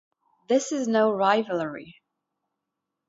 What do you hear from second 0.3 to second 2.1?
This is no rivalry.